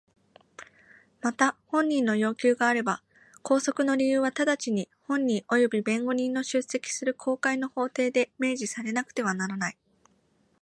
[1.21, 3.03] また本人の要求があれば
[3.43, 9.77] 拘束の理由は直ちに本人および弁護人の出席する公開の法廷で明示されなくてはならない。